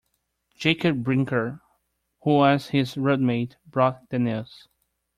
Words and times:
Jacob 0.57 1.03
Brinker, 1.03 1.61
who 2.23 2.31
was 2.37 2.69
his 2.69 2.95
roadmate, 2.95 3.57
brought 3.69 4.09
the 4.09 4.17
news. 4.17 4.67